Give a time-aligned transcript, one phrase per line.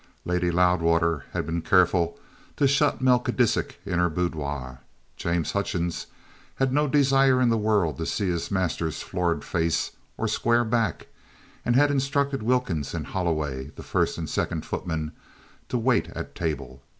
[0.25, 2.17] Lady Loudwater had been careful
[2.55, 4.79] to shut Melchisidec in her boudoir;
[5.15, 6.07] James Hutchings
[6.55, 11.05] had no desire in the world to see his master's florid face or square back,
[11.63, 15.11] and had instructed Wilkins and Holloway, the first and second footmen,
[15.69, 16.81] to wait at table.